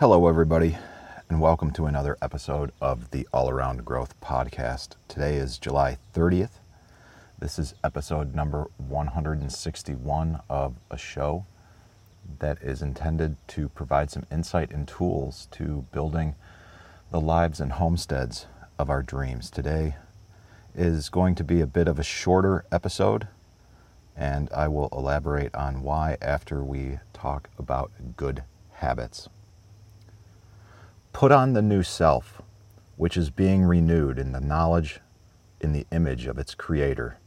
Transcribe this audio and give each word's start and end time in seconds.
Hello, 0.00 0.28
everybody, 0.28 0.78
and 1.28 1.40
welcome 1.40 1.72
to 1.72 1.86
another 1.86 2.16
episode 2.22 2.70
of 2.80 3.10
the 3.10 3.26
All 3.32 3.50
Around 3.50 3.84
Growth 3.84 4.14
Podcast. 4.20 4.90
Today 5.08 5.34
is 5.34 5.58
July 5.58 5.98
30th. 6.14 6.60
This 7.36 7.58
is 7.58 7.74
episode 7.82 8.32
number 8.32 8.68
161 8.76 10.38
of 10.48 10.76
a 10.88 10.96
show 10.96 11.46
that 12.38 12.62
is 12.62 12.80
intended 12.80 13.38
to 13.48 13.68
provide 13.70 14.12
some 14.12 14.24
insight 14.30 14.70
and 14.70 14.86
tools 14.86 15.48
to 15.50 15.84
building 15.90 16.36
the 17.10 17.20
lives 17.20 17.58
and 17.58 17.72
homesteads 17.72 18.46
of 18.78 18.88
our 18.88 19.02
dreams. 19.02 19.50
Today 19.50 19.96
is 20.76 21.08
going 21.08 21.34
to 21.34 21.42
be 21.42 21.60
a 21.60 21.66
bit 21.66 21.88
of 21.88 21.98
a 21.98 22.04
shorter 22.04 22.64
episode, 22.70 23.26
and 24.16 24.48
I 24.52 24.68
will 24.68 24.90
elaborate 24.92 25.52
on 25.56 25.82
why 25.82 26.18
after 26.22 26.62
we 26.62 27.00
talk 27.12 27.50
about 27.58 27.90
good 28.16 28.44
habits. 28.74 29.28
Put 31.18 31.32
on 31.32 31.52
the 31.52 31.62
new 31.62 31.82
self, 31.82 32.42
which 32.96 33.16
is 33.16 33.28
being 33.28 33.64
renewed 33.64 34.20
in 34.20 34.30
the 34.30 34.40
knowledge, 34.40 35.00
in 35.60 35.72
the 35.72 35.84
image 35.90 36.28
of 36.28 36.38
its 36.38 36.54
Creator. 36.54 37.18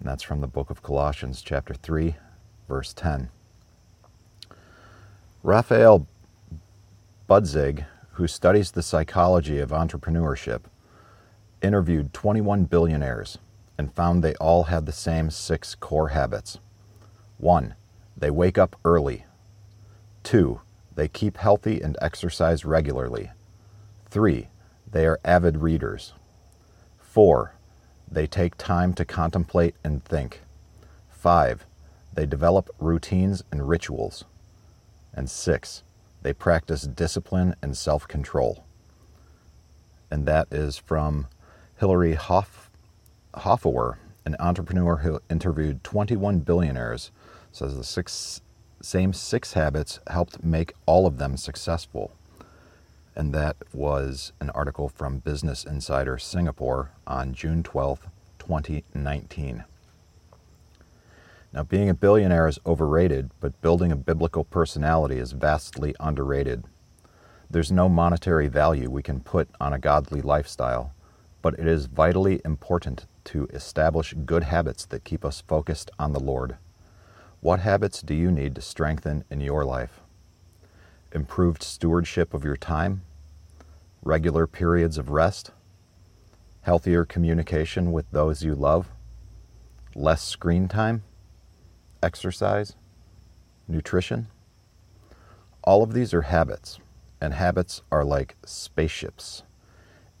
And 0.00 0.08
that's 0.08 0.24
from 0.24 0.40
the 0.40 0.48
book 0.48 0.68
of 0.68 0.82
Colossians, 0.82 1.40
chapter 1.40 1.72
3, 1.72 2.16
verse 2.66 2.92
10. 2.94 3.28
Rafael 5.44 6.08
Badziag, 7.30 7.86
who 8.14 8.26
studies 8.26 8.72
the 8.72 8.82
psychology 8.82 9.60
of 9.60 9.70
entrepreneurship, 9.70 10.62
interviewed 11.62 12.12
21 12.12 12.64
billionaires 12.64 13.38
and 13.78 13.94
found 13.94 14.24
they 14.24 14.34
all 14.40 14.64
had 14.64 14.86
the 14.86 14.90
same 14.90 15.30
six 15.30 15.76
core 15.76 16.08
habits. 16.08 16.58
One, 17.38 17.76
they 18.16 18.32
wake 18.32 18.58
up 18.58 18.74
early. 18.84 19.26
Two, 20.24 20.60
they 20.94 21.08
keep 21.08 21.36
healthy 21.36 21.80
and 21.80 21.96
exercise 22.00 22.64
regularly. 22.64 23.30
3. 24.10 24.48
They 24.90 25.06
are 25.06 25.18
avid 25.24 25.58
readers. 25.58 26.12
4. 27.00 27.54
They 28.10 28.26
take 28.26 28.56
time 28.56 28.92
to 28.94 29.04
contemplate 29.04 29.74
and 29.82 30.04
think. 30.04 30.40
5. 31.10 31.64
They 32.14 32.26
develop 32.26 32.68
routines 32.78 33.42
and 33.50 33.68
rituals. 33.68 34.24
And 35.14 35.30
6. 35.30 35.82
They 36.22 36.32
practice 36.32 36.82
discipline 36.82 37.56
and 37.62 37.76
self 37.76 38.06
control. 38.06 38.64
And 40.10 40.26
that 40.26 40.48
is 40.52 40.76
from 40.76 41.26
Hillary 41.78 42.14
Hoff, 42.14 42.70
Hoffower, 43.34 43.96
an 44.24 44.36
entrepreneur 44.38 44.96
who 44.96 45.20
interviewed 45.30 45.82
21 45.82 46.40
billionaires, 46.40 47.10
says 47.50 47.76
the 47.76 47.82
six 47.82 48.40
same 48.84 49.12
six 49.12 49.52
habits 49.52 50.00
helped 50.08 50.44
make 50.44 50.72
all 50.86 51.06
of 51.06 51.18
them 51.18 51.36
successful. 51.36 52.12
And 53.14 53.34
that 53.34 53.56
was 53.72 54.32
an 54.40 54.50
article 54.50 54.88
from 54.88 55.18
Business 55.18 55.64
Insider 55.64 56.18
Singapore 56.18 56.90
on 57.06 57.34
June 57.34 57.62
12, 57.62 58.06
2019. 58.38 59.64
Now, 61.52 61.62
being 61.62 61.90
a 61.90 61.94
billionaire 61.94 62.48
is 62.48 62.58
overrated, 62.64 63.30
but 63.38 63.60
building 63.60 63.92
a 63.92 63.96
biblical 63.96 64.44
personality 64.44 65.18
is 65.18 65.32
vastly 65.32 65.94
underrated. 66.00 66.64
There's 67.50 67.70
no 67.70 67.90
monetary 67.90 68.48
value 68.48 68.88
we 68.88 69.02
can 69.02 69.20
put 69.20 69.48
on 69.60 69.74
a 69.74 69.78
godly 69.78 70.22
lifestyle, 70.22 70.94
but 71.42 71.52
it 71.58 71.66
is 71.66 71.86
vitally 71.86 72.40
important 72.46 73.04
to 73.24 73.46
establish 73.52 74.14
good 74.24 74.44
habits 74.44 74.86
that 74.86 75.04
keep 75.04 75.22
us 75.22 75.42
focused 75.46 75.90
on 75.98 76.14
the 76.14 76.20
Lord. 76.20 76.56
What 77.42 77.58
habits 77.58 78.02
do 78.02 78.14
you 78.14 78.30
need 78.30 78.54
to 78.54 78.60
strengthen 78.60 79.24
in 79.28 79.40
your 79.40 79.64
life? 79.64 79.98
Improved 81.10 81.64
stewardship 81.64 82.34
of 82.34 82.44
your 82.44 82.56
time? 82.56 83.02
Regular 84.00 84.46
periods 84.46 84.96
of 84.96 85.10
rest? 85.10 85.50
Healthier 86.60 87.04
communication 87.04 87.90
with 87.90 88.08
those 88.12 88.44
you 88.44 88.54
love? 88.54 88.92
Less 89.96 90.22
screen 90.22 90.68
time? 90.68 91.02
Exercise? 92.00 92.76
Nutrition? 93.66 94.28
All 95.64 95.82
of 95.82 95.94
these 95.94 96.14
are 96.14 96.22
habits, 96.22 96.78
and 97.20 97.34
habits 97.34 97.82
are 97.90 98.04
like 98.04 98.36
spaceships. 98.46 99.42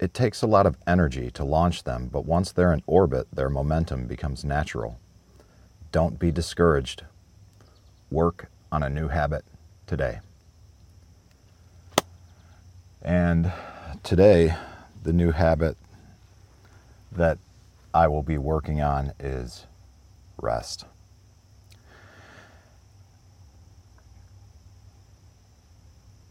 It 0.00 0.12
takes 0.12 0.42
a 0.42 0.48
lot 0.48 0.66
of 0.66 0.76
energy 0.88 1.30
to 1.30 1.44
launch 1.44 1.84
them, 1.84 2.08
but 2.12 2.26
once 2.26 2.50
they're 2.50 2.72
in 2.72 2.82
orbit, 2.88 3.28
their 3.32 3.48
momentum 3.48 4.08
becomes 4.08 4.44
natural. 4.44 4.98
Don't 5.92 6.18
be 6.18 6.32
discouraged 6.32 7.04
work 8.12 8.48
on 8.70 8.82
a 8.82 8.90
new 8.90 9.08
habit 9.08 9.44
today. 9.86 10.20
And 13.00 13.52
today, 14.02 14.54
the 15.02 15.12
new 15.12 15.32
habit 15.32 15.76
that 17.10 17.38
I 17.92 18.06
will 18.08 18.22
be 18.22 18.38
working 18.38 18.80
on 18.80 19.12
is 19.18 19.66
rest. 20.40 20.84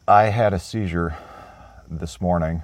I 0.08 0.26
had 0.26 0.54
a 0.54 0.60
seizure 0.60 1.16
this 1.90 2.20
morning 2.20 2.64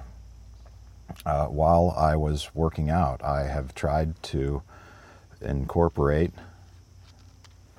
uh, 1.24 1.46
while 1.46 1.94
I 1.96 2.16
was 2.16 2.50
working 2.54 2.90
out. 2.90 3.22
I 3.22 3.44
have 3.44 3.74
tried 3.74 4.20
to 4.24 4.62
incorporate 5.40 6.32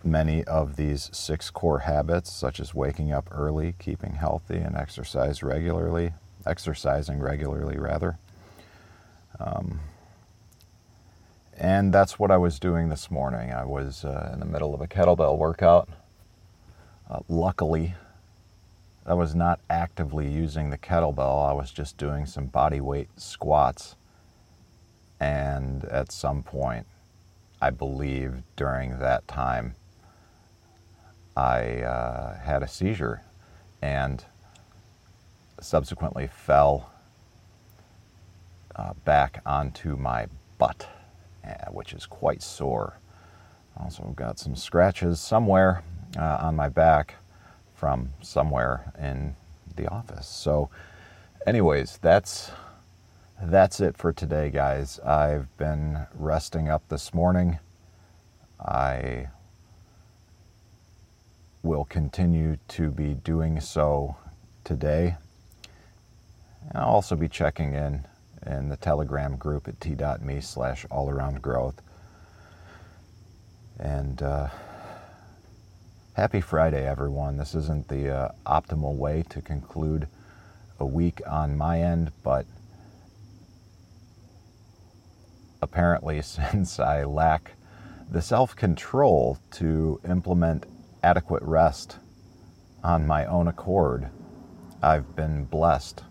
many 0.03 0.43
of 0.45 0.75
these 0.75 1.09
six 1.13 1.49
core 1.49 1.79
habits, 1.79 2.31
such 2.31 2.59
as 2.59 2.73
waking 2.73 3.11
up 3.11 3.27
early, 3.31 3.75
keeping 3.79 4.13
healthy, 4.13 4.57
and 4.57 4.75
exercise 4.75 5.43
regularly, 5.43 6.13
exercising 6.45 7.19
regularly, 7.19 7.77
rather. 7.77 8.17
Um, 9.39 9.79
and 11.57 11.93
that's 11.93 12.17
what 12.17 12.31
I 12.31 12.37
was 12.37 12.59
doing 12.59 12.89
this 12.89 13.11
morning. 13.11 13.51
I 13.51 13.65
was 13.65 14.05
uh, 14.05 14.31
in 14.33 14.39
the 14.39 14.45
middle 14.45 14.73
of 14.73 14.81
a 14.81 14.87
kettlebell 14.87 15.37
workout. 15.37 15.89
Uh, 17.09 17.19
luckily, 17.27 17.95
I 19.05 19.13
was 19.13 19.33
not 19.33 19.59
actively 19.69 20.29
using 20.29 20.69
the 20.69 20.77
kettlebell, 20.77 21.49
I 21.49 21.53
was 21.53 21.71
just 21.71 21.97
doing 21.97 22.25
some 22.25 22.45
body 22.45 22.79
weight 22.79 23.09
squats. 23.17 23.95
And 25.19 25.83
at 25.85 26.11
some 26.11 26.43
point, 26.43 26.85
I 27.61 27.71
believe 27.71 28.43
during 28.55 28.99
that 28.99 29.27
time, 29.27 29.75
I 31.39 31.83
uh, 31.83 32.37
had 32.39 32.63
a 32.63 32.67
seizure 32.67 33.21
and 33.81 34.21
subsequently 35.61 36.27
fell 36.27 36.91
uh, 38.75 38.91
back 39.05 39.41
onto 39.45 39.95
my 39.95 40.27
butt, 40.57 40.89
uh, 41.45 41.71
which 41.71 41.93
is 41.93 42.05
quite 42.05 42.41
sore. 42.41 42.99
Also, 43.77 44.03
got 44.17 44.37
some 44.37 44.53
scratches 44.53 45.21
somewhere 45.21 45.81
uh, 46.17 46.39
on 46.41 46.57
my 46.57 46.67
back 46.67 47.15
from 47.73 48.09
somewhere 48.21 48.91
in 48.99 49.37
the 49.77 49.87
office. 49.87 50.27
So, 50.27 50.69
anyways, 51.47 51.99
that's 52.01 52.51
that's 53.41 53.79
it 53.79 53.95
for 53.95 54.11
today, 54.11 54.49
guys. 54.49 54.99
I've 54.99 55.55
been 55.55 56.05
resting 56.13 56.67
up 56.67 56.89
this 56.89 57.13
morning. 57.13 57.59
I 58.59 59.29
will 61.63 61.85
continue 61.85 62.57
to 62.69 62.89
be 62.89 63.13
doing 63.13 63.59
so 63.59 64.15
today. 64.63 65.17
And 66.69 66.77
I'll 66.77 66.89
also 66.89 67.15
be 67.15 67.27
checking 67.27 67.73
in 67.73 68.05
in 68.45 68.69
the 68.69 68.77
Telegram 68.77 69.35
group 69.35 69.67
at 69.67 69.79
t.me 69.81 70.41
slash 70.41 70.85
all 70.89 71.09
around 71.09 71.41
growth. 71.41 71.81
And 73.77 74.21
uh, 74.21 74.47
happy 76.13 76.41
Friday, 76.41 76.87
everyone. 76.87 77.37
This 77.37 77.55
isn't 77.55 77.87
the 77.87 78.09
uh, 78.09 78.31
optimal 78.45 78.95
way 78.95 79.23
to 79.29 79.41
conclude 79.41 80.07
a 80.79 80.85
week 80.85 81.21
on 81.27 81.57
my 81.57 81.81
end, 81.81 82.11
but 82.23 82.45
apparently, 85.61 86.21
since 86.21 86.79
I 86.79 87.03
lack 87.03 87.53
the 88.09 88.21
self 88.21 88.55
control 88.55 89.37
to 89.51 89.99
implement 90.07 90.65
adequate 91.03 91.43
rest 91.43 91.97
on 92.83 93.07
my 93.07 93.25
own 93.25 93.47
accord, 93.47 94.09
I've 94.81 95.15
been 95.15 95.45
blessed 95.45 96.03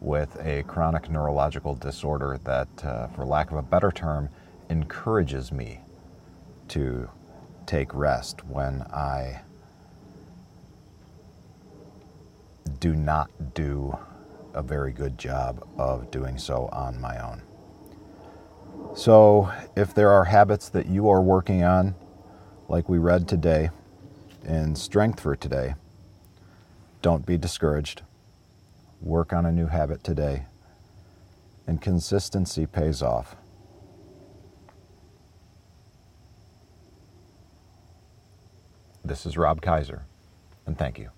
with 0.00 0.36
a 0.40 0.62
chronic 0.64 1.10
neurological 1.10 1.74
disorder 1.74 2.38
that, 2.44 2.84
uh, 2.84 3.06
for 3.08 3.24
lack 3.24 3.50
of 3.50 3.56
a 3.56 3.62
better 3.62 3.90
term, 3.90 4.28
encourages 4.68 5.50
me 5.52 5.80
to 6.68 7.08
take 7.66 7.94
rest 7.94 8.44
when 8.46 8.82
I 8.82 9.40
do 12.80 12.94
not 12.94 13.54
do 13.54 13.96
a 14.52 14.62
very 14.62 14.92
good 14.92 15.18
job 15.18 15.66
of 15.78 16.10
doing 16.10 16.38
so 16.38 16.68
on 16.72 17.00
my 17.00 17.18
own. 17.18 17.42
So, 18.94 19.50
if 19.76 19.94
there 19.94 20.10
are 20.10 20.24
habits 20.24 20.68
that 20.70 20.86
you 20.86 21.08
are 21.08 21.20
working 21.20 21.64
on, 21.64 21.94
like 22.68 22.88
we 22.88 22.98
read 22.98 23.26
today, 23.26 23.70
in 24.46 24.74
strength 24.74 25.20
for 25.20 25.36
today, 25.36 25.74
don't 27.02 27.26
be 27.26 27.36
discouraged. 27.36 28.02
Work 29.00 29.32
on 29.32 29.44
a 29.44 29.52
new 29.52 29.66
habit 29.66 30.02
today. 30.02 30.46
And 31.66 31.80
consistency 31.80 32.66
pays 32.66 33.02
off. 33.02 33.36
This 39.04 39.26
is 39.26 39.36
Rob 39.36 39.60
Kaiser, 39.60 40.04
and 40.66 40.78
thank 40.78 40.98
you. 40.98 41.10